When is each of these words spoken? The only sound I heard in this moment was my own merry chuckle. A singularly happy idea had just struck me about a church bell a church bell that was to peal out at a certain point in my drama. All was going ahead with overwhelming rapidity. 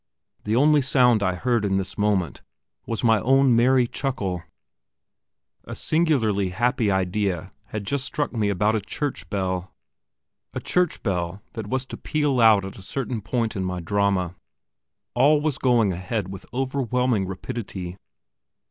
The 0.45 0.55
only 0.55 0.81
sound 0.81 1.21
I 1.21 1.35
heard 1.35 1.63
in 1.63 1.77
this 1.77 1.95
moment 1.95 2.41
was 2.87 3.03
my 3.03 3.19
own 3.19 3.55
merry 3.55 3.85
chuckle. 3.85 4.41
A 5.65 5.75
singularly 5.75 6.49
happy 6.49 6.89
idea 6.89 7.53
had 7.65 7.83
just 7.85 8.03
struck 8.05 8.33
me 8.33 8.49
about 8.49 8.73
a 8.73 8.81
church 8.81 9.29
bell 9.29 9.75
a 10.55 10.59
church 10.59 11.03
bell 11.03 11.43
that 11.53 11.67
was 11.67 11.85
to 11.85 11.97
peal 11.97 12.39
out 12.39 12.65
at 12.65 12.79
a 12.79 12.81
certain 12.81 13.21
point 13.21 13.55
in 13.55 13.63
my 13.63 13.79
drama. 13.79 14.35
All 15.13 15.39
was 15.39 15.59
going 15.59 15.93
ahead 15.93 16.29
with 16.33 16.47
overwhelming 16.51 17.27
rapidity. 17.27 17.97